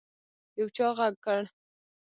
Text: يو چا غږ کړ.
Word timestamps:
يو 0.57 0.67
چا 0.75 0.87
غږ 0.97 1.15
کړ. 1.25 1.41